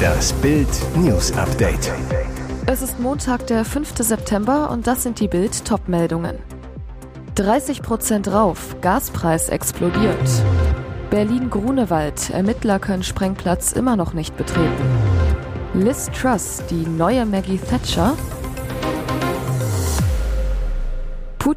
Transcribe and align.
Das 0.00 0.32
Bild 0.34 0.68
News 0.96 1.32
Update. 1.32 1.92
Es 2.66 2.82
ist 2.82 3.00
Montag, 3.00 3.46
der 3.46 3.64
5. 3.64 3.94
September 3.98 4.70
und 4.70 4.86
das 4.86 5.02
sind 5.02 5.20
die 5.20 5.28
Bild 5.28 5.64
Topmeldungen. 5.64 6.38
30 7.34 7.82
Prozent 7.82 8.28
rauf, 8.28 8.76
Gaspreis 8.80 9.48
explodiert. 9.48 10.16
Berlin-Grunewald, 11.10 12.30
Ermittler 12.30 12.78
können 12.78 13.02
Sprengplatz 13.02 13.72
immer 13.72 13.96
noch 13.96 14.12
nicht 14.12 14.36
betreten. 14.36 14.70
Liz 15.74 16.10
Truss, 16.10 16.62
die 16.70 16.86
neue 16.86 17.26
Maggie 17.26 17.58
Thatcher, 17.58 18.16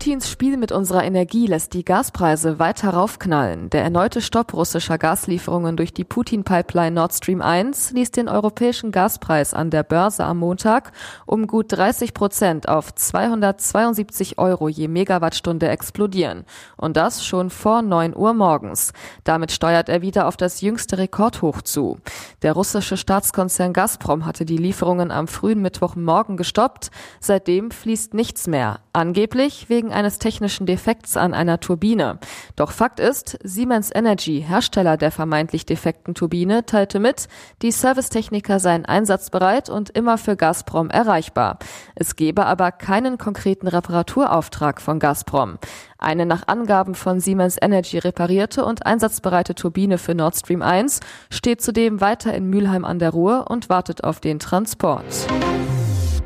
Putins 0.04 0.30
Spiel 0.30 0.58
mit 0.58 0.74
unserer 0.74 1.06
Energie 1.06 1.48
lässt 1.48 1.74
die 1.74 1.86
Gaspreise 1.86 2.60
weiter 2.60 2.90
raufknallen. 2.90 3.70
Der 3.70 3.84
erneute 3.84 4.20
Stopp 4.20 4.54
russischer 4.54 4.98
Gaslieferungen 4.98 5.78
durch 5.78 5.94
die 5.94 6.04
Putin-Pipeline 6.04 6.92
Nord 6.92 7.14
Stream 7.14 7.42
1 7.42 7.92
ließ 7.92 8.12
den 8.12 8.28
europäischen 8.28 8.92
Gaspreis 8.92 9.54
an 9.54 9.70
der 9.70 9.84
Börse 9.84 10.26
am 10.26 10.40
Montag 10.40 10.92
um 11.26 11.48
gut 11.48 11.68
30 11.70 12.14
Prozent 12.14 12.68
auf 12.68 12.94
272 12.94 14.40
Euro 14.40 14.68
je 14.68 14.90
Megawattstunde 14.90 15.70
explodieren. 15.70 16.44
Und 16.76 16.98
das 16.98 17.26
schon 17.26 17.50
vor 17.50 17.82
9 17.82 18.14
Uhr 18.14 18.34
morgens. 18.34 18.92
Damit 19.24 19.54
steuert 19.54 19.88
er 19.88 20.02
wieder 20.02 20.28
auf 20.28 20.36
das 20.36 20.60
jüngste 20.60 20.98
Rekordhoch 20.98 21.62
zu. 21.62 21.98
Der 22.42 22.52
russische 22.52 22.98
Staatskonzern 22.98 23.72
Gazprom 23.72 24.26
hatte 24.26 24.44
die 24.44 24.58
Lieferungen 24.58 25.12
am 25.12 25.30
frühen 25.30 25.62
Mittwochmorgen 25.62 26.36
gestoppt. 26.36 26.92
Seitdem 27.22 27.72
fließt 27.72 28.14
nichts 28.14 28.48
mehr. 28.48 28.82
Angeblich 28.92 29.70
wegen 29.70 29.93
eines 29.94 30.20
technischen 30.20 30.66
Defekts 30.66 31.16
an 31.18 31.34
einer 31.34 31.60
Turbine. 31.60 32.20
Doch 32.56 32.72
Fakt 32.72 33.00
ist, 33.00 33.38
Siemens 33.44 33.92
Energy, 33.94 34.44
Hersteller 34.48 34.98
der 34.98 35.12
vermeintlich 35.12 35.66
defekten 35.66 36.16
Turbine, 36.16 36.66
teilte 36.66 37.00
mit, 37.00 37.28
die 37.62 37.72
Servicetechniker 37.72 38.60
seien 38.60 38.86
einsatzbereit 38.86 39.70
und 39.70 39.90
immer 39.90 40.18
für 40.18 40.36
Gazprom 40.36 40.90
erreichbar. 40.90 41.60
Es 41.96 42.16
gebe 42.16 42.46
aber 42.46 42.72
keinen 42.72 43.18
konkreten 43.18 43.68
Reparaturauftrag 43.68 44.82
von 44.82 45.00
Gazprom. 45.00 45.58
Eine 45.98 46.26
nach 46.26 46.48
Angaben 46.48 46.96
von 46.96 47.22
Siemens 47.22 47.58
Energy 47.62 47.98
reparierte 47.98 48.66
und 48.66 48.86
einsatzbereite 48.86 49.56
Turbine 49.56 49.98
für 49.98 50.14
Nord 50.14 50.36
Stream 50.36 50.62
1 50.62 51.00
steht 51.30 51.62
zudem 51.62 52.02
weiter 52.02 52.34
in 52.34 52.50
Mülheim 52.50 52.84
an 52.84 53.00
der 53.00 53.12
Ruhr 53.12 53.46
und 53.50 53.70
wartet 53.70 54.04
auf 54.04 54.20
den 54.20 54.40
Transport. 54.40 55.06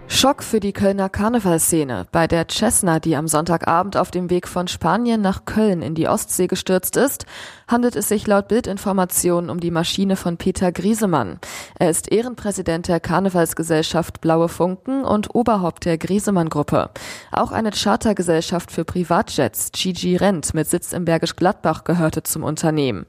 Schock 0.09 0.41
für 0.41 0.61
die 0.61 0.71
Kölner 0.71 1.09
Karnevalszene. 1.09 2.07
Bei 2.13 2.27
der 2.27 2.47
Cessna, 2.47 2.99
die 2.99 3.17
am 3.17 3.27
Sonntagabend 3.27 3.97
auf 3.97 4.09
dem 4.09 4.29
Weg 4.29 4.47
von 4.47 4.69
Spanien 4.69 5.21
nach 5.21 5.43
Köln 5.43 5.81
in 5.81 5.95
die 5.95 6.07
Ostsee 6.07 6.47
gestürzt 6.47 6.95
ist, 6.95 7.25
handelt 7.67 7.97
es 7.97 8.07
sich 8.07 8.25
laut 8.25 8.47
Bildinformationen 8.47 9.49
um 9.49 9.59
die 9.59 9.69
Maschine 9.69 10.15
von 10.15 10.37
Peter 10.37 10.71
Griesemann. 10.71 11.39
Er 11.77 11.89
ist 11.89 12.09
Ehrenpräsident 12.09 12.87
der 12.87 13.01
Karnevalsgesellschaft 13.01 14.21
Blaue 14.21 14.47
Funken 14.47 15.03
und 15.03 15.35
Oberhaupt 15.35 15.83
der 15.83 15.97
Griesemann-Gruppe. 15.97 16.89
Auch 17.33 17.51
eine 17.51 17.71
Chartergesellschaft 17.71 18.71
für 18.71 18.85
Privatjets, 18.85 19.71
Gigi 19.73 20.15
Rent, 20.15 20.53
mit 20.53 20.69
Sitz 20.69 20.93
im 20.93 21.03
Bergisch 21.03 21.35
Gladbach, 21.35 21.83
gehörte 21.83 22.23
zum 22.23 22.43
Unternehmen. 22.43 23.05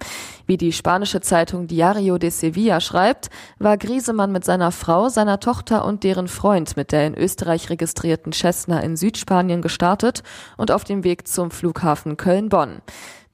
Wie 0.47 0.57
die 0.57 0.73
spanische 0.73 1.21
Zeitung 1.21 1.69
Diario 1.69 2.19
de 2.19 2.31
Sevilla 2.31 2.81
schreibt, 2.81 3.31
war 3.59 3.77
Griesemann 3.77 4.33
mit 4.33 4.45
seiner 4.45 4.73
Frau, 4.73 5.09
seiner 5.09 5.39
Tochter 5.41 5.85
und 5.85 6.03
deren 6.03 6.27
Freund 6.27 6.77
mit 6.77 6.88
der 6.93 7.07
in 7.07 7.15
Österreich 7.15 7.71
registrierten 7.71 8.33
Cessna 8.33 8.81
in 8.81 8.97
Südspanien 8.97 9.63
gestartet 9.63 10.23
und 10.57 10.71
auf 10.71 10.85
dem 10.85 11.05
Weg 11.05 11.29
zum 11.29 11.51
Flughafen 11.51 12.17
Köln-Bonn. 12.17 12.83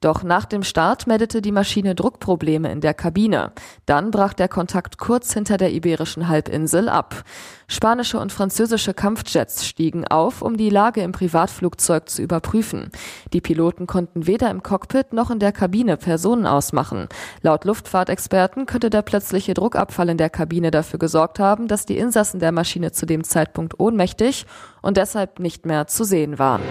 Doch 0.05 0.21
nach 0.21 0.45
dem 0.45 0.61
Start 0.61 1.07
meldete 1.07 1.41
die 1.41 1.51
Maschine 1.51 1.95
Druckprobleme 1.95 2.71
in 2.71 2.79
der 2.79 2.93
Kabine. 2.93 3.53
Dann 3.87 4.11
brach 4.11 4.33
der 4.33 4.47
Kontakt 4.47 4.99
kurz 4.99 5.33
hinter 5.33 5.57
der 5.57 5.73
iberischen 5.73 6.27
Halbinsel 6.27 6.89
ab. 6.89 7.23
Spanische 7.67 8.19
und 8.19 8.31
französische 8.31 8.93
Kampfjets 8.93 9.65
stiegen 9.65 10.05
auf, 10.05 10.43
um 10.43 10.57
die 10.57 10.69
Lage 10.69 11.01
im 11.01 11.11
Privatflugzeug 11.11 12.07
zu 12.07 12.21
überprüfen. 12.21 12.91
Die 13.33 13.41
Piloten 13.41 13.87
konnten 13.87 14.27
weder 14.27 14.51
im 14.51 14.61
Cockpit 14.61 15.11
noch 15.11 15.31
in 15.31 15.39
der 15.39 15.51
Kabine 15.51 15.97
Personen 15.97 16.45
ausmachen. 16.45 17.09
Laut 17.41 17.65
Luftfahrtexperten 17.65 18.67
könnte 18.67 18.91
der 18.91 19.01
plötzliche 19.01 19.55
Druckabfall 19.55 20.09
in 20.09 20.19
der 20.19 20.29
Kabine 20.29 20.69
dafür 20.69 20.99
gesorgt 20.99 21.39
haben, 21.39 21.67
dass 21.67 21.87
die 21.87 21.97
Insassen 21.97 22.39
der 22.39 22.51
Maschine 22.51 22.91
zu 22.91 23.07
dem 23.07 23.23
Zeitpunkt 23.23 23.79
ohnmächtig 23.79 24.45
und 24.83 24.97
deshalb 24.97 25.39
nicht 25.39 25.65
mehr 25.65 25.87
zu 25.87 26.03
sehen 26.03 26.37
waren. 26.37 26.61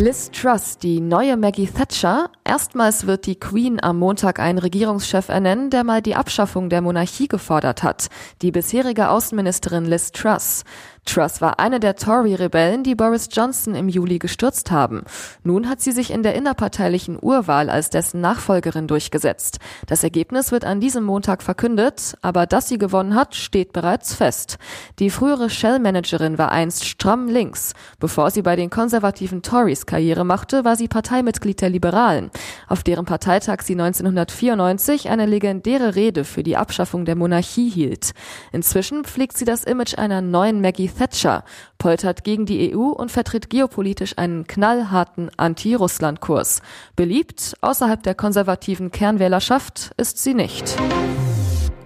Liz 0.00 0.30
Truss, 0.30 0.78
die 0.78 0.98
neue 0.98 1.36
Maggie 1.36 1.66
Thatcher. 1.66 2.30
Erstmals 2.42 3.06
wird 3.06 3.26
die 3.26 3.38
Queen 3.38 3.82
am 3.82 3.98
Montag 3.98 4.40
einen 4.40 4.56
Regierungschef 4.56 5.28
ernennen, 5.28 5.68
der 5.68 5.84
mal 5.84 6.00
die 6.00 6.16
Abschaffung 6.16 6.70
der 6.70 6.80
Monarchie 6.80 7.28
gefordert 7.28 7.82
hat. 7.82 8.08
Die 8.40 8.50
bisherige 8.50 9.10
Außenministerin 9.10 9.84
Liz 9.84 10.10
Truss. 10.12 10.64
Truss 11.10 11.40
war 11.40 11.58
eine 11.58 11.80
der 11.80 11.96
Tory-Rebellen, 11.96 12.84
die 12.84 12.94
Boris 12.94 13.28
Johnson 13.32 13.74
im 13.74 13.88
Juli 13.88 14.20
gestürzt 14.20 14.70
haben. 14.70 15.02
Nun 15.42 15.68
hat 15.68 15.80
sie 15.80 15.90
sich 15.90 16.12
in 16.12 16.22
der 16.22 16.36
innerparteilichen 16.36 17.18
Urwahl 17.20 17.68
als 17.68 17.90
dessen 17.90 18.20
Nachfolgerin 18.20 18.86
durchgesetzt. 18.86 19.58
Das 19.88 20.04
Ergebnis 20.04 20.52
wird 20.52 20.64
an 20.64 20.78
diesem 20.78 21.02
Montag 21.02 21.42
verkündet, 21.42 22.16
aber 22.22 22.46
dass 22.46 22.68
sie 22.68 22.78
gewonnen 22.78 23.16
hat, 23.16 23.34
steht 23.34 23.72
bereits 23.72 24.14
fest. 24.14 24.58
Die 25.00 25.10
frühere 25.10 25.50
Shell-Managerin 25.50 26.38
war 26.38 26.52
einst 26.52 26.84
stramm 26.84 27.26
links. 27.26 27.74
Bevor 27.98 28.30
sie 28.30 28.42
bei 28.42 28.54
den 28.54 28.70
konservativen 28.70 29.42
Tories 29.42 29.86
Karriere 29.86 30.22
machte, 30.22 30.64
war 30.64 30.76
sie 30.76 30.86
Parteimitglied 30.86 31.60
der 31.60 31.70
Liberalen, 31.70 32.30
auf 32.68 32.84
deren 32.84 33.04
Parteitag 33.04 33.62
sie 33.62 33.72
1994 33.72 35.10
eine 35.10 35.26
legendäre 35.26 35.96
Rede 35.96 36.22
für 36.22 36.44
die 36.44 36.56
Abschaffung 36.56 37.04
der 37.04 37.16
Monarchie 37.16 37.68
hielt. 37.68 38.12
Inzwischen 38.52 39.02
pflegt 39.02 39.36
sie 39.36 39.44
das 39.44 39.64
Image 39.64 39.98
einer 39.98 40.20
neuen 40.20 40.60
Maggie 40.60 40.86
Thatcher, 41.00 41.44
poltert 41.78 42.24
gegen 42.24 42.44
die 42.44 42.74
EU 42.74 42.90
und 42.90 43.10
vertritt 43.10 43.48
geopolitisch 43.48 44.18
einen 44.18 44.46
knallharten 44.46 45.30
Anti-Russland-Kurs. 45.34 46.60
Beliebt 46.94 47.56
außerhalb 47.62 48.02
der 48.02 48.14
konservativen 48.14 48.90
Kernwählerschaft 48.90 49.92
ist 49.96 50.18
sie 50.18 50.34
nicht. 50.34 50.76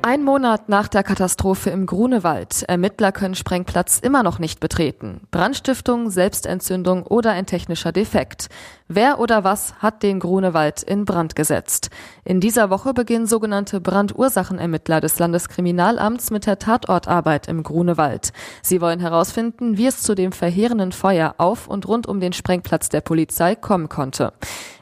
Ein 0.06 0.22
Monat 0.22 0.68
nach 0.68 0.88
der 0.88 1.02
Katastrophe 1.02 1.70
im 1.70 1.86
Grunewald. 1.86 2.62
Ermittler 2.64 3.10
können 3.10 3.34
Sprengplatz 3.34 4.00
immer 4.00 4.22
noch 4.22 4.38
nicht 4.38 4.60
betreten. 4.60 5.22
Brandstiftung, 5.30 6.10
Selbstentzündung 6.10 7.04
oder 7.04 7.30
ein 7.30 7.46
technischer 7.46 7.90
Defekt. 7.90 8.50
Wer 8.86 9.18
oder 9.18 9.44
was 9.44 9.76
hat 9.76 10.02
den 10.02 10.20
Grunewald 10.20 10.82
in 10.82 11.06
Brand 11.06 11.34
gesetzt? 11.34 11.88
In 12.22 12.38
dieser 12.38 12.68
Woche 12.68 12.92
beginnen 12.92 13.26
sogenannte 13.26 13.80
Brandursachenermittler 13.80 15.00
des 15.00 15.18
Landeskriminalamts 15.18 16.30
mit 16.30 16.44
der 16.44 16.58
Tatortarbeit 16.58 17.48
im 17.48 17.62
Grunewald. 17.62 18.34
Sie 18.60 18.82
wollen 18.82 19.00
herausfinden, 19.00 19.78
wie 19.78 19.86
es 19.86 20.02
zu 20.02 20.14
dem 20.14 20.32
verheerenden 20.32 20.92
Feuer 20.92 21.36
auf 21.38 21.66
und 21.66 21.88
rund 21.88 22.06
um 22.06 22.20
den 22.20 22.34
Sprengplatz 22.34 22.90
der 22.90 23.00
Polizei 23.00 23.54
kommen 23.54 23.88
konnte. 23.88 24.34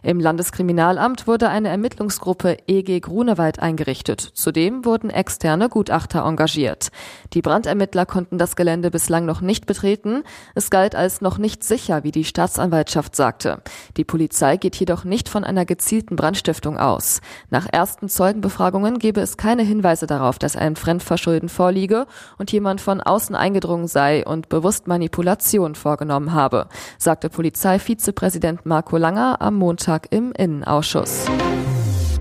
Im 0.05 0.19
Landeskriminalamt 0.19 1.29
wurde 1.29 1.49
eine 1.49 1.69
Ermittlungsgruppe 1.69 2.57
EG 2.67 2.99
Grunewald 2.99 3.61
eingerichtet. 3.61 4.21
Zudem 4.21 4.85
wurden 4.85 5.11
externe 5.11 5.69
Gutachter 5.69 6.25
engagiert. 6.25 6.89
Die 7.35 7.41
Brandermittler 7.41 8.05
konnten 8.05 8.37
das 8.37 8.57
Gelände 8.57 8.91
bislang 8.91 9.27
noch 9.27 9.41
nicht 9.41 9.65
betreten. 9.67 10.25
Es 10.57 10.71
galt 10.71 10.97
als 10.97 11.21
noch 11.21 11.39
nicht 11.39 11.63
sicher, 11.63 12.03
wie 12.03 12.11
die 12.11 12.25
Staatsanwaltschaft 12.25 13.15
sagte. 13.15 13.63
Die 13.97 14.03
Polizei 14.05 14.57
geht 14.57 14.75
jedoch 14.75 15.05
nicht 15.05 15.29
von 15.29 15.45
einer 15.45 15.65
gezielten 15.65 16.17
Brandstiftung 16.17 16.79
aus. 16.79 17.21
Nach 17.51 17.69
ersten 17.71 18.09
Zeugenbefragungen 18.09 18.99
gebe 18.99 19.21
es 19.21 19.37
keine 19.37 19.63
Hinweise 19.63 20.09
darauf, 20.09 20.41
dass 20.41 20.57
ein 20.57 20.75
Fremdverschulden 20.75 21.49
vorliege 21.49 22.07
und 22.39 22.51
jemand 22.51 22.81
von 22.81 23.01
außen 23.01 23.37
eingedrungen 23.37 23.87
sei 23.87 24.27
und 24.27 24.49
bewusst 24.49 24.89
Manipulation 24.89 25.77
vorgenommen 25.77 26.33
habe, 26.33 26.67
sagte 26.99 27.31
Polizeivizepräsident 27.31 28.67
Marco 28.67 28.97
Langer 28.97 29.41
am 29.41 29.55
Montag 29.55 29.92
Montag 29.93 30.09
im 30.11 30.33
Innenausschuss. 30.33 31.27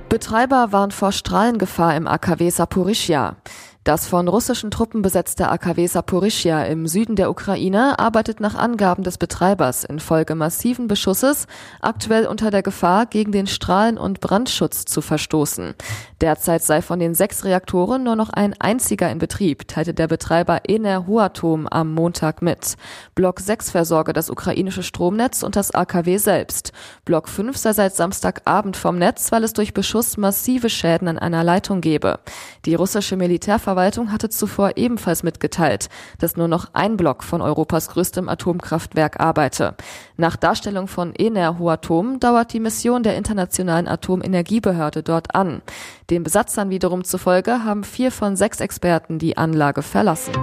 Betreiber 0.09 0.74
waren 0.74 0.92
vor 0.92 1.14
Strahlengefahr 1.14 1.96
im 1.96 2.06
AKW 2.06 2.50
Saporischia. 2.50 3.38
Das 3.84 4.06
von 4.08 4.28
russischen 4.28 4.70
Truppen 4.70 5.02
besetzte 5.02 5.50
AKW 5.50 5.88
Saporischia 5.88 6.66
im 6.66 6.86
Süden 6.86 7.16
der 7.16 7.32
Ukraine 7.32 7.98
arbeitet 7.98 8.40
nach 8.40 8.54
Angaben 8.54 9.02
des 9.02 9.18
Betreibers 9.18 9.84
infolge 9.84 10.36
massiven 10.36 10.88
Beschusses 10.88 11.48
aktuell 11.80 12.28
unter 12.28 12.52
der 12.52 12.62
Gefahr, 12.62 13.08
gegen 13.08 13.32
den 13.32 13.48
Strahlen- 13.48 13.98
und 13.98 14.20
Brandschutz 14.20 14.86
zu 14.86 15.02
verstoßen. 15.02 15.74
Derzeit 16.22 16.62
sei 16.62 16.84
von 16.84 17.00
den 17.00 17.16
sechs 17.16 17.44
Reaktoren 17.44 18.04
nur 18.04 18.16
noch 18.16 18.30
ein 18.30 18.54
einziger 18.60 19.10
in 19.10 19.18
Betrieb, 19.18 19.68
teilte 19.68 19.96
der 19.96 20.08
Betreiber 20.08 20.70
Ener 20.70 21.08
Huatom 21.08 21.68
am 21.68 21.92
Montag 21.92 22.44
mit. 22.44 22.76
Block 23.16 23.40
6 23.40 23.72
versorge 23.72 24.14
das 24.14 24.30
ukrainische 24.30 24.84
Stromnetz 24.84 25.42
und 25.42 25.56
das 25.56 25.74
AKW 25.74 26.18
selbst. 26.18 26.72
Block 27.04 27.28
5 27.28 27.58
sei 27.58 27.74
seit 27.74 27.96
Samstagabend 27.96 28.78
vom 28.78 29.00
Netz, 29.00 29.32
weil 29.32 29.44
es 29.44 29.54
durch 29.54 29.74
Beschuss 29.74 30.18
massive 30.18 30.70
Schäden 30.70 31.08
an 31.08 31.18
einer 31.18 31.44
Leitung 31.44 31.82
gebe. 31.82 32.20
Die 32.66 32.76
russische 32.76 33.16
Militärver 33.16 33.71
Bundesverwaltung 33.72 34.12
hatte 34.12 34.29
zuvor 34.29 34.72
ebenfalls 34.76 35.23
mitgeteilt, 35.23 35.88
dass 36.20 36.35
nur 36.35 36.50
noch 36.50 36.68
ein 36.73 36.97
Block 36.97 37.23
von 37.23 37.41
Europas 37.41 37.88
größtem 37.90 38.28
Atomkraftwerk 38.28 39.20
arbeite. 39.20 39.76
Nach 40.18 40.35
Darstellung 40.35 40.88
von 40.88 41.14
Ener 41.16 41.58
Hoatom 41.58 42.20
dauert 42.20 42.52
die 42.52 42.59
Mission 42.59 43.03
der 43.03 43.16
Internationalen 43.16 43.88
Atomenergiebehörde 43.88 45.03
dort 45.03 45.35
an. 45.35 45.62
Den 46.09 46.23
Besatzern 46.23 46.70
wiederum 46.70 47.06
zufolge 47.06 47.64
haben 47.64 47.85
vier 47.85 48.12
von 48.12 48.35
sechs 48.35 48.59
Experten 48.59 49.20
die 49.20 49.38
Anlage 49.38 49.84
verlassen. 49.84 50.34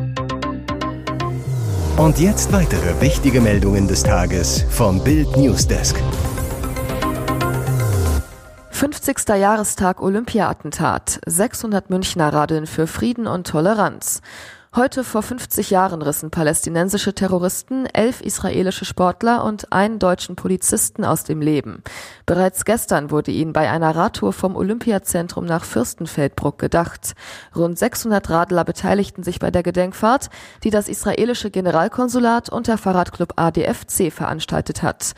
Und 1.98 2.18
jetzt 2.18 2.52
weitere 2.52 3.00
wichtige 3.00 3.40
Meldungen 3.40 3.88
des 3.88 4.04
Tages 4.04 4.64
vom 4.70 5.02
Bild 5.04 5.36
Newsdesk. 5.36 5.96
50. 8.78 9.28
Jahrestag 9.30 10.00
Olympia-Attentat. 10.00 11.18
600 11.26 11.90
Münchner 11.90 12.32
radeln 12.32 12.68
für 12.68 12.86
Frieden 12.86 13.26
und 13.26 13.44
Toleranz. 13.44 14.22
Heute 14.76 15.02
vor 15.02 15.22
50 15.22 15.70
Jahren 15.70 16.02
rissen 16.02 16.30
palästinensische 16.30 17.14
Terroristen 17.14 17.86
elf 17.86 18.20
israelische 18.20 18.84
Sportler 18.84 19.42
und 19.42 19.72
einen 19.72 19.98
deutschen 19.98 20.36
Polizisten 20.36 21.06
aus 21.06 21.24
dem 21.24 21.40
Leben. 21.40 21.82
Bereits 22.26 22.66
gestern 22.66 23.10
wurde 23.10 23.30
ihnen 23.30 23.54
bei 23.54 23.70
einer 23.70 23.96
Radtour 23.96 24.34
vom 24.34 24.56
Olympiazentrum 24.56 25.46
nach 25.46 25.64
Fürstenfeldbruck 25.64 26.58
gedacht. 26.58 27.14
Rund 27.56 27.78
600 27.78 28.28
Radler 28.28 28.62
beteiligten 28.62 29.22
sich 29.22 29.38
bei 29.38 29.50
der 29.50 29.62
Gedenkfahrt, 29.62 30.28
die 30.64 30.70
das 30.70 30.90
israelische 30.90 31.50
Generalkonsulat 31.50 32.50
und 32.50 32.66
der 32.66 32.76
Fahrradclub 32.76 33.32
ADFC 33.36 34.12
veranstaltet 34.12 34.82
hat. 34.82 35.14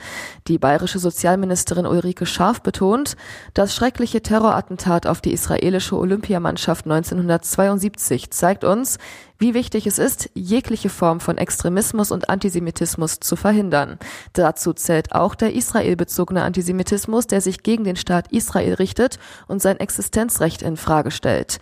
Die 0.46 0.58
bayerische 0.58 1.00
Sozialministerin 1.00 1.86
Ulrike 1.86 2.24
Scharf 2.24 2.62
betont, 2.62 3.16
das 3.54 3.74
schreckliche 3.74 4.22
Terrorattentat 4.22 5.08
auf 5.08 5.20
die 5.20 5.32
israelische 5.32 5.98
Olympiamannschaft 5.98 6.86
1972 6.86 8.30
zeigt 8.30 8.62
uns, 8.62 8.98
wie 9.40 9.54
wichtig 9.54 9.86
es 9.86 9.98
ist, 9.98 10.30
jegliche 10.34 10.90
Form 10.90 11.18
von 11.18 11.38
Extremismus 11.38 12.12
und 12.12 12.28
Antisemitismus 12.28 13.20
zu 13.20 13.36
verhindern. 13.36 13.98
Dazu 14.34 14.74
zählt 14.74 15.12
auch 15.12 15.34
der 15.34 15.54
israelbezogene 15.54 16.42
Antisemitismus, 16.42 17.26
der 17.26 17.40
sich 17.40 17.62
gegen 17.62 17.84
den 17.84 17.96
Staat 17.96 18.30
Israel 18.30 18.74
richtet 18.74 19.18
und 19.48 19.62
sein 19.62 19.80
Existenzrecht 19.80 20.60
in 20.60 20.76
Frage 20.76 21.10
stellt. 21.10 21.58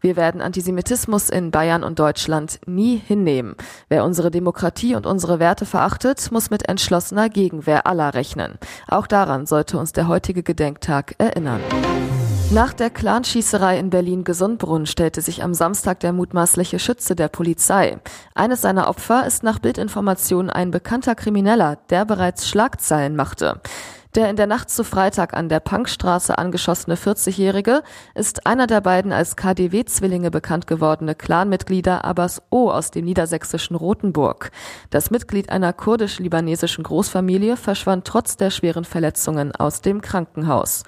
Wir 0.00 0.16
werden 0.16 0.40
Antisemitismus 0.40 1.30
in 1.30 1.50
Bayern 1.50 1.84
und 1.84 1.98
Deutschland 1.98 2.58
nie 2.66 2.96
hinnehmen. 2.96 3.54
Wer 3.88 4.04
unsere 4.04 4.30
Demokratie 4.30 4.94
und 4.94 5.06
unsere 5.06 5.38
Werte 5.38 5.66
verachtet, 5.66 6.32
muss 6.32 6.50
mit 6.50 6.68
entschlossener 6.68 7.28
Gegenwehr 7.28 7.86
aller 7.86 8.14
rechnen. 8.14 8.58
Auch 8.88 9.06
daran 9.06 9.46
sollte 9.46 9.78
uns 9.78 9.92
der 9.92 10.08
heutige 10.08 10.42
Gedenktag 10.42 11.14
erinnern. 11.18 11.60
Nach 12.52 12.72
der 12.72 12.90
Clanschießerei 12.90 13.78
in 13.78 13.90
Berlin-Gesundbrunn 13.90 14.86
stellte 14.86 15.20
sich 15.20 15.44
am 15.44 15.54
Samstag 15.54 16.00
der 16.00 16.12
mutmaßliche 16.12 16.80
Schütze 16.80 17.14
der 17.14 17.28
Polizei. 17.28 17.98
Eines 18.34 18.62
seiner 18.62 18.88
Opfer 18.88 19.24
ist 19.24 19.44
nach 19.44 19.60
Bildinformationen 19.60 20.50
ein 20.50 20.72
bekannter 20.72 21.14
Krimineller, 21.14 21.78
der 21.90 22.04
bereits 22.04 22.48
Schlagzeilen 22.48 23.14
machte. 23.14 23.60
Der 24.16 24.28
in 24.28 24.34
der 24.34 24.48
Nacht 24.48 24.68
zu 24.68 24.82
Freitag 24.82 25.34
an 25.34 25.48
der 25.48 25.60
Punkstraße 25.60 26.36
angeschossene 26.36 26.96
40-Jährige 26.96 27.84
ist 28.16 28.44
einer 28.48 28.66
der 28.66 28.80
beiden 28.80 29.12
als 29.12 29.36
KDW-Zwillinge 29.36 30.32
bekannt 30.32 30.66
gewordene 30.66 31.14
Clanmitglieder 31.14 32.04
Abbas 32.04 32.42
O 32.50 32.68
aus 32.68 32.90
dem 32.90 33.04
niedersächsischen 33.04 33.76
Rothenburg. 33.76 34.50
Das 34.90 35.12
Mitglied 35.12 35.50
einer 35.50 35.72
kurdisch-libanesischen 35.72 36.82
Großfamilie 36.82 37.56
verschwand 37.56 38.08
trotz 38.08 38.36
der 38.36 38.50
schweren 38.50 38.84
Verletzungen 38.84 39.54
aus 39.54 39.82
dem 39.82 40.00
Krankenhaus. 40.00 40.82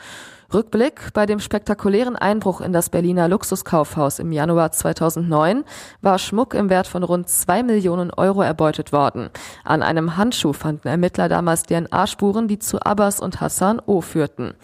Rückblick 0.53 1.13
bei 1.15 1.25
dem 1.25 1.41
spektakulären 1.41 2.17
Einbruch 2.17 2.61
in 2.61 2.73
das 2.73 2.91
Berliner 2.91 3.29
Luxuskaufhaus 3.29 4.19
im 4.19 4.33
Januar 4.33 4.71
2009 4.73 5.65
war 6.03 6.19
Schmuck 6.19 6.55
im 6.55 6.69
Wert 6.69 6.87
von 6.87 7.03
rund 7.03 7.29
zwei 7.29 7.63
Millionen 7.63 8.11
Euro 8.11 8.43
erbeutet 8.43 8.93
worden. 8.93 9.31
An 9.65 9.83
einem 9.83 10.17
Handschuh 10.17 10.53
fanden 10.53 10.89
Ermittler 10.89 11.29
damals 11.29 11.63
DNA-Spuren, 11.63 12.49
die 12.49 12.59
zu 12.59 12.83
Abbas 12.83 13.21
und 13.21 13.41
Hassan 13.41 13.81
O 13.87 14.01
führten. 14.03 14.55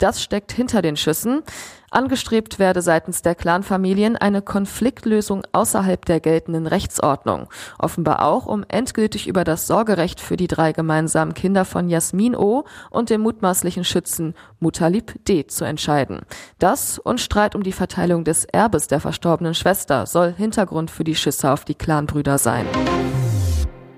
Das 0.00 0.22
steckt 0.22 0.50
hinter 0.50 0.80
den 0.80 0.96
Schüssen. 0.96 1.42
Angestrebt 1.90 2.58
werde 2.58 2.80
seitens 2.80 3.20
der 3.20 3.34
Clanfamilien 3.34 4.16
eine 4.16 4.40
Konfliktlösung 4.40 5.42
außerhalb 5.52 6.04
der 6.06 6.20
geltenden 6.20 6.66
Rechtsordnung. 6.66 7.48
Offenbar 7.78 8.24
auch, 8.24 8.46
um 8.46 8.64
endgültig 8.68 9.28
über 9.28 9.44
das 9.44 9.66
Sorgerecht 9.66 10.18
für 10.20 10.38
die 10.38 10.46
drei 10.46 10.72
gemeinsamen 10.72 11.34
Kinder 11.34 11.66
von 11.66 11.90
Jasmin 11.90 12.34
O. 12.34 12.64
und 12.88 13.10
dem 13.10 13.20
mutmaßlichen 13.20 13.84
Schützen 13.84 14.34
Mutalib 14.58 15.22
D. 15.26 15.46
zu 15.46 15.64
entscheiden. 15.64 16.20
Das 16.58 16.98
und 16.98 17.20
Streit 17.20 17.54
um 17.54 17.62
die 17.62 17.72
Verteilung 17.72 18.24
des 18.24 18.46
Erbes 18.46 18.86
der 18.86 19.00
verstorbenen 19.00 19.54
Schwester 19.54 20.06
soll 20.06 20.32
Hintergrund 20.32 20.90
für 20.90 21.04
die 21.04 21.14
Schüsse 21.14 21.50
auf 21.50 21.66
die 21.66 21.74
Clanbrüder 21.74 22.38
sein. 22.38 22.66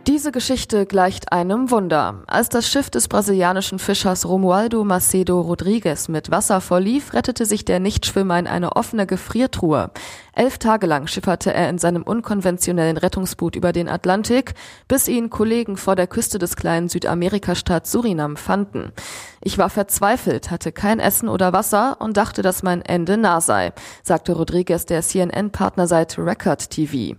Diese 0.09 0.33
Geschichte 0.33 0.85
gleicht 0.85 1.31
einem 1.31 1.71
Wunder. 1.71 2.25
Als 2.27 2.49
das 2.49 2.67
Schiff 2.69 2.91
des 2.91 3.07
brasilianischen 3.07 3.79
Fischers 3.79 4.27
Romualdo 4.27 4.83
Macedo 4.83 5.41
Rodrigues 5.41 6.09
mit 6.09 6.33
Wasser 6.33 6.61
verlief, 6.61 7.15
rettete 7.15 7.47
sich 7.47 7.65
der 7.65 7.79
Nichtschwimmer 7.79 8.37
in 8.37 8.49
eine 8.49 8.75
offene 8.75 9.07
Gefriertruhe. 9.07 9.93
Elf 10.35 10.59
Tage 10.59 10.89
lang 10.89 11.07
schipperte 11.07 11.55
er 11.55 11.69
in 11.69 11.79
seinem 11.79 12.03
unkonventionellen 12.03 12.97
Rettungsboot 12.97 13.55
über 13.55 13.73
den 13.73 13.89
Atlantik, 13.89 14.55
bis 14.89 15.07
ihn 15.07 15.31
Kollegen 15.31 15.77
vor 15.77 15.95
der 15.95 16.09
Küste 16.09 16.41
des 16.41 16.57
kleinen 16.57 16.89
Südamerikastaat 16.89 17.87
Surinam 17.87 18.37
fanden. 18.37 18.93
Ich 19.41 19.57
war 19.57 19.71
verzweifelt, 19.71 20.51
hatte 20.51 20.73
kein 20.73 20.99
Essen 20.99 21.29
oder 21.29 21.53
Wasser 21.53 21.99
und 22.01 22.17
dachte, 22.17 22.43
dass 22.43 22.65
mein 22.65 22.83
Ende 22.83 23.19
nah 23.19 23.41
sei, 23.41 23.73
sagte 24.03 24.33
Rodriguez 24.33 24.85
der 24.85 25.03
CNN-Partnerseite 25.03 26.25
Record 26.25 26.71
TV. 26.71 27.15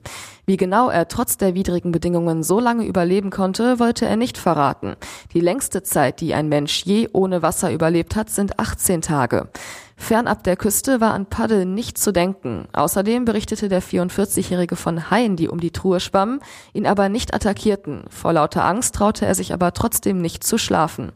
Wie 0.45 0.57
genau 0.57 0.89
er 0.89 1.07
trotz 1.07 1.37
der 1.37 1.55
widrigen 1.55 1.93
Bedingungen 1.93 2.43
so 2.43 2.59
lange 2.59 2.85
überleben 2.85 3.29
konnte, 3.29 3.79
wollte 3.79 4.05
er 4.05 4.17
nicht 4.17 4.37
verraten. 4.37 4.95
Die 5.33 5.39
längste 5.39 5.83
Zeit, 5.83 6.19
die 6.19 6.33
ein 6.33 6.49
Mensch 6.49 6.83
je 6.83 7.07
ohne 7.13 7.41
Wasser 7.41 7.71
überlebt 7.71 8.17
hat, 8.17 8.29
sind 8.29 8.59
18 8.59 9.01
Tage. 9.01 9.47
Fernab 9.95 10.43
der 10.43 10.57
Küste 10.57 10.99
war 11.01 11.13
an 11.13 11.27
Paddeln 11.27 11.73
nicht 11.73 11.97
zu 11.97 12.11
denken. 12.11 12.67
Außerdem 12.73 13.25
berichtete 13.25 13.69
der 13.69 13.81
44-Jährige 13.81 14.75
von 14.75 15.09
Haien, 15.09 15.35
die 15.35 15.47
um 15.47 15.59
die 15.59 15.71
Truhe 15.71 15.99
schwammen, 15.99 16.39
ihn 16.73 16.87
aber 16.87 17.09
nicht 17.09 17.33
attackierten. 17.33 18.03
Vor 18.09 18.33
lauter 18.33 18.65
Angst 18.65 18.95
traute 18.95 19.25
er 19.25 19.35
sich 19.35 19.53
aber 19.53 19.73
trotzdem 19.73 20.19
nicht 20.19 20.43
zu 20.43 20.57
schlafen. 20.57 21.11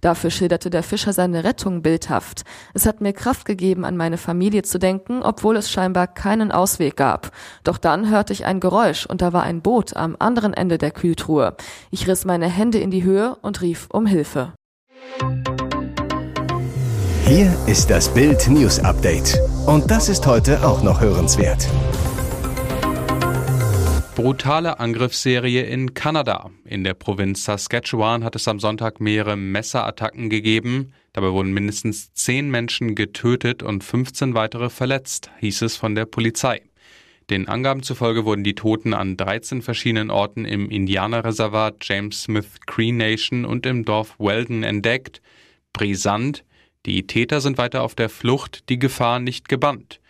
Dafür 0.00 0.30
schilderte 0.30 0.70
der 0.70 0.82
Fischer 0.82 1.12
seine 1.12 1.42
Rettung 1.42 1.82
bildhaft. 1.82 2.44
Es 2.74 2.86
hat 2.86 3.00
mir 3.00 3.12
Kraft 3.12 3.44
gegeben, 3.44 3.84
an 3.84 3.96
meine 3.96 4.18
Familie 4.18 4.62
zu 4.62 4.78
denken, 4.78 5.22
obwohl 5.22 5.56
es 5.56 5.70
scheinbar 5.70 6.06
keinen 6.06 6.52
Ausweg 6.52 6.96
gab. 6.96 7.32
Doch 7.64 7.78
dann 7.78 8.08
hörte 8.08 8.32
ich 8.32 8.44
ein 8.44 8.60
Geräusch 8.60 9.06
und 9.06 9.22
da 9.22 9.32
war 9.32 9.42
ein 9.42 9.62
Boot 9.62 9.96
am 9.96 10.16
anderen 10.18 10.54
Ende 10.54 10.78
der 10.78 10.92
Kühltruhe. 10.92 11.56
Ich 11.90 12.06
riss 12.06 12.24
meine 12.24 12.46
Hände 12.46 12.78
in 12.78 12.90
die 12.90 13.02
Höhe 13.02 13.36
und 13.42 13.60
rief 13.60 13.88
um 13.90 14.06
Hilfe. 14.06 14.52
Hier 17.28 17.54
ist 17.66 17.90
das 17.90 18.14
Bild 18.14 18.48
News 18.48 18.78
Update. 18.78 19.38
Und 19.66 19.90
das 19.90 20.08
ist 20.08 20.26
heute 20.26 20.66
auch 20.66 20.82
noch 20.82 21.02
hörenswert. 21.02 21.68
Brutale 24.14 24.80
Angriffsserie 24.80 25.64
in 25.64 25.92
Kanada. 25.92 26.50
In 26.64 26.84
der 26.84 26.94
Provinz 26.94 27.44
Saskatchewan 27.44 28.24
hat 28.24 28.34
es 28.34 28.48
am 28.48 28.60
Sonntag 28.60 29.02
mehrere 29.02 29.36
Messerattacken 29.36 30.30
gegeben. 30.30 30.94
Dabei 31.12 31.32
wurden 31.32 31.52
mindestens 31.52 32.14
zehn 32.14 32.50
Menschen 32.50 32.94
getötet 32.94 33.62
und 33.62 33.84
15 33.84 34.32
weitere 34.32 34.70
verletzt, 34.70 35.30
hieß 35.40 35.60
es 35.60 35.76
von 35.76 35.94
der 35.94 36.06
Polizei. 36.06 36.62
Den 37.28 37.46
Angaben 37.46 37.82
zufolge 37.82 38.24
wurden 38.24 38.42
die 38.42 38.54
Toten 38.54 38.94
an 38.94 39.18
13 39.18 39.60
verschiedenen 39.60 40.10
Orten 40.10 40.46
im 40.46 40.70
Indianerreservat 40.70 41.76
James 41.82 42.22
Smith 42.22 42.48
Cree 42.64 42.92
Nation 42.92 43.44
und 43.44 43.66
im 43.66 43.84
Dorf 43.84 44.18
Weldon 44.18 44.62
entdeckt. 44.62 45.20
Brisant, 45.74 46.42
die 46.86 47.06
Täter 47.06 47.40
sind 47.40 47.58
weiter 47.58 47.82
auf 47.82 47.94
der 47.94 48.08
Flucht, 48.08 48.68
die 48.68 48.78
Gefahr 48.78 49.18
nicht 49.18 49.48
gebannt. 49.48 50.00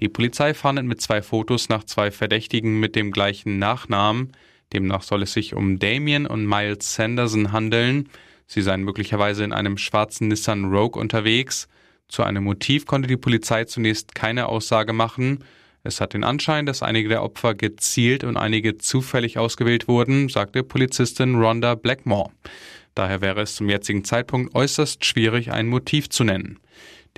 Die 0.00 0.08
Polizei 0.08 0.54
fahndet 0.54 0.84
mit 0.84 1.00
zwei 1.00 1.22
Fotos 1.22 1.68
nach 1.68 1.84
zwei 1.84 2.10
Verdächtigen 2.10 2.78
mit 2.78 2.94
dem 2.94 3.10
gleichen 3.10 3.58
Nachnamen. 3.58 4.32
Demnach 4.72 5.02
soll 5.02 5.22
es 5.22 5.32
sich 5.32 5.54
um 5.54 5.78
Damien 5.78 6.26
und 6.26 6.46
Miles 6.46 6.94
Sanderson 6.94 7.52
handeln. 7.52 8.08
Sie 8.46 8.62
seien 8.62 8.84
möglicherweise 8.84 9.44
in 9.44 9.52
einem 9.52 9.76
schwarzen 9.76 10.28
Nissan 10.28 10.66
Rogue 10.66 11.00
unterwegs. 11.00 11.68
Zu 12.08 12.22
einem 12.22 12.44
Motiv 12.44 12.86
konnte 12.86 13.08
die 13.08 13.16
Polizei 13.16 13.64
zunächst 13.64 14.14
keine 14.14 14.46
Aussage 14.46 14.92
machen. 14.92 15.44
Es 15.82 16.00
hat 16.00 16.14
den 16.14 16.24
Anschein, 16.24 16.66
dass 16.66 16.82
einige 16.82 17.08
der 17.08 17.22
Opfer 17.22 17.54
gezielt 17.54 18.24
und 18.24 18.36
einige 18.36 18.78
zufällig 18.78 19.38
ausgewählt 19.38 19.88
wurden, 19.88 20.28
sagte 20.28 20.62
Polizistin 20.62 21.34
Rhonda 21.34 21.74
Blackmore. 21.74 22.30
Daher 22.98 23.20
wäre 23.20 23.42
es 23.42 23.54
zum 23.54 23.68
jetzigen 23.68 24.02
Zeitpunkt 24.02 24.56
äußerst 24.56 25.04
schwierig, 25.04 25.52
ein 25.52 25.68
Motiv 25.68 26.10
zu 26.10 26.24
nennen. 26.24 26.58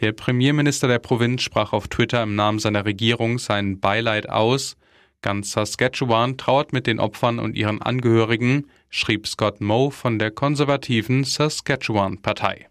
Der 0.03 0.13
Premierminister 0.13 0.89
der 0.89 0.99
Provinz 0.99 1.41
sprach 1.41 1.73
auf 1.73 1.89
Twitter 1.89 2.23
im 2.23 2.35
Namen 2.35 2.59
seiner 2.59 2.85
Regierung 2.85 3.39
sein 3.39 3.81
Beileid 3.81 4.29
aus. 4.29 4.77
Ganz 5.23 5.53
Saskatchewan 5.53 6.37
trauert 6.37 6.75
mit 6.75 6.87
den 6.87 7.01
Opfern 7.01 7.39
und 7.39 7.57
ihren 7.57 7.81
Angehörigen, 7.81 8.67
schrieb 8.91 9.27
Scott 9.27 9.63
Moe 9.63 9.91
von 9.91 10.19
der 10.19 10.31
konservativen 10.31 11.25
Saskatchewan-Partei. 11.25 12.69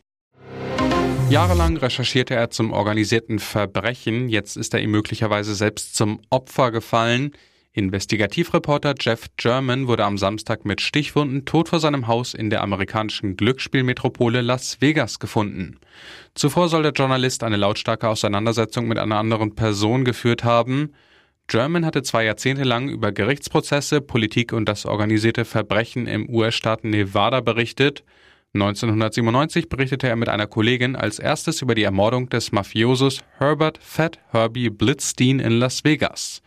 Jahrelang 1.31 1.77
recherchierte 1.77 2.35
er 2.35 2.51
zum 2.51 2.71
organisierten 2.71 3.39
Verbrechen, 3.39 4.29
jetzt 4.29 4.55
ist 4.55 4.75
er 4.75 4.81
ihm 4.81 4.91
möglicherweise 4.91 5.55
selbst 5.55 5.95
zum 5.95 6.21
Opfer 6.29 6.69
gefallen. 6.69 7.31
Investigativreporter 7.73 8.95
Jeff 8.99 9.27
German 9.38 9.88
wurde 9.88 10.03
am 10.03 10.17
Samstag 10.17 10.65
mit 10.65 10.81
Stichwunden 10.81 11.45
tot 11.45 11.69
vor 11.69 11.79
seinem 11.79 12.07
Haus 12.07 12.33
in 12.33 12.49
der 12.49 12.63
amerikanischen 12.63 13.38
Glücksspielmetropole 13.38 14.41
Las 14.41 14.81
Vegas 14.81 15.19
gefunden. 15.19 15.79
Zuvor 16.33 16.67
soll 16.67 16.81
der 16.81 16.93
Journalist 16.93 17.43
eine 17.43 17.57
lautstarke 17.57 18.07
Auseinandersetzung 18.07 18.88
mit 18.88 18.97
einer 18.97 19.17
anderen 19.17 19.53
Person 19.53 20.03
geführt 20.03 20.43
haben. 20.43 20.93
German 21.45 21.85
hatte 21.85 22.01
zwei 22.01 22.25
Jahrzehnte 22.25 22.63
lang 22.63 22.89
über 22.89 23.11
Gerichtsprozesse, 23.11 24.01
Politik 24.01 24.51
und 24.51 24.67
das 24.67 24.88
organisierte 24.88 25.45
Verbrechen 25.45 26.07
im 26.07 26.27
US-Staat 26.27 26.83
Nevada 26.83 27.39
berichtet. 27.41 28.03
1997 28.55 29.69
berichtete 29.69 30.07
er 30.07 30.15
mit 30.15 30.27
einer 30.27 30.47
Kollegin 30.47 30.95
als 30.95 31.19
erstes 31.19 31.61
über 31.61 31.75
die 31.75 31.83
Ermordung 31.83 32.29
des 32.29 32.51
Mafiosos 32.51 33.19
Herbert 33.38 33.77
Fat 33.79 34.17
Herbie 34.31 34.71
Blitzstein 34.71 35.39
in 35.39 35.59
Las 35.59 35.83
Vegas. 35.83 36.41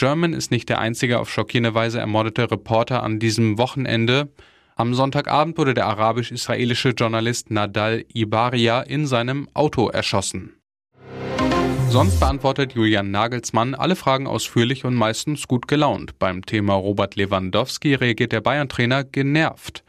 German 0.00 0.32
ist 0.32 0.50
nicht 0.50 0.70
der 0.70 0.78
einzige 0.78 1.18
auf 1.18 1.30
schockierende 1.30 1.74
Weise 1.74 2.00
ermordete 2.00 2.50
Reporter 2.50 3.02
an 3.02 3.18
diesem 3.18 3.58
Wochenende. 3.58 4.30
Am 4.74 4.94
Sonntagabend 4.94 5.58
wurde 5.58 5.74
der 5.74 5.88
arabisch-israelische 5.88 6.94
Journalist 6.96 7.50
Nadal 7.50 8.06
Ibaria 8.14 8.80
in 8.80 9.06
seinem 9.06 9.50
Auto 9.52 9.90
erschossen. 9.90 10.54
Sonst 11.90 12.18
beantwortet 12.18 12.72
Julian 12.72 13.10
Nagelsmann 13.10 13.74
alle 13.74 13.94
Fragen 13.94 14.26
ausführlich 14.26 14.86
und 14.86 14.94
meistens 14.94 15.46
gut 15.46 15.68
gelaunt. 15.68 16.18
Beim 16.18 16.46
Thema 16.46 16.76
Robert 16.76 17.16
Lewandowski 17.16 17.92
reagiert 17.92 18.32
der 18.32 18.40
Bayern-Trainer 18.40 19.04
genervt. 19.04 19.84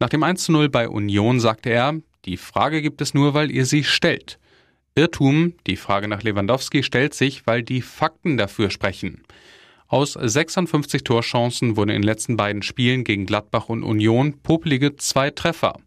Nach 0.00 0.10
dem 0.10 0.22
1:0 0.22 0.68
bei 0.68 0.86
Union 0.86 1.40
sagte 1.40 1.70
er, 1.70 1.94
die 2.26 2.36
Frage 2.36 2.82
gibt 2.82 3.00
es 3.00 3.14
nur, 3.14 3.32
weil 3.32 3.50
ihr 3.50 3.64
sie 3.64 3.84
stellt. 3.84 4.38
Irrtum, 4.98 5.52
die 5.66 5.76
Frage 5.76 6.08
nach 6.08 6.22
Lewandowski 6.22 6.82
stellt 6.82 7.12
sich, 7.12 7.46
weil 7.46 7.62
die 7.62 7.82
Fakten 7.82 8.38
dafür 8.38 8.70
sprechen. 8.70 9.24
Aus 9.88 10.14
56 10.14 11.04
Torchancen 11.04 11.76
wurden 11.76 11.90
in 11.90 12.00
den 12.00 12.02
letzten 12.02 12.38
beiden 12.38 12.62
Spielen 12.62 13.04
gegen 13.04 13.26
Gladbach 13.26 13.68
und 13.68 13.84
Union 13.84 14.40
popelige 14.42 14.96
zwei 14.96 15.30
Treffer. 15.30 15.78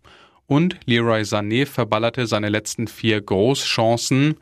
Und 0.46 0.78
Leroy 0.86 1.22
Sané 1.22 1.66
verballerte 1.66 2.28
seine 2.28 2.50
letzten 2.50 2.88
vier 2.88 3.20
Großchancen. 3.20 4.36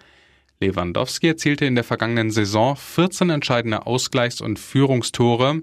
Lewandowski 0.60 1.30
erzielte 1.30 1.66
in 1.66 1.76
der 1.76 1.86
vergangenen 1.86 2.30
Saison 2.30 2.76
14 2.76 3.30
entscheidende 3.30 3.88
Ausgleichs- 3.88 4.42
und 4.42 4.60
Führungstore. 4.60 5.62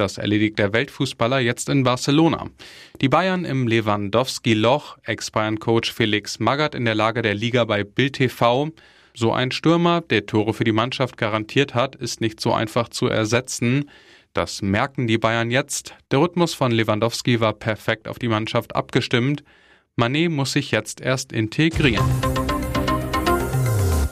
Das 0.00 0.16
erledigt 0.16 0.58
der 0.58 0.72
Weltfußballer 0.72 1.40
jetzt 1.40 1.68
in 1.68 1.82
Barcelona. 1.82 2.48
Die 3.02 3.10
Bayern 3.10 3.44
im 3.44 3.68
Lewandowski-Loch, 3.68 4.96
Ex-Bayern-Coach 5.04 5.92
Felix 5.92 6.38
Magath 6.38 6.74
in 6.74 6.86
der 6.86 6.94
Lage 6.94 7.20
der 7.20 7.34
Liga 7.34 7.66
bei 7.66 7.84
Bild 7.84 8.14
TV. 8.14 8.70
So 9.12 9.34
ein 9.34 9.50
Stürmer, 9.50 10.00
der 10.00 10.24
Tore 10.24 10.54
für 10.54 10.64
die 10.64 10.72
Mannschaft 10.72 11.18
garantiert 11.18 11.74
hat, 11.74 11.96
ist 11.96 12.22
nicht 12.22 12.40
so 12.40 12.54
einfach 12.54 12.88
zu 12.88 13.08
ersetzen. 13.08 13.90
Das 14.32 14.62
merken 14.62 15.06
die 15.06 15.18
Bayern 15.18 15.50
jetzt. 15.50 15.94
Der 16.10 16.20
Rhythmus 16.20 16.54
von 16.54 16.72
Lewandowski 16.72 17.40
war 17.40 17.52
perfekt 17.52 18.08
auf 18.08 18.18
die 18.18 18.28
Mannschaft 18.28 18.74
abgestimmt. 18.74 19.44
Manet 19.96 20.30
muss 20.30 20.52
sich 20.52 20.70
jetzt 20.70 21.02
erst 21.02 21.30
integrieren. 21.30 22.39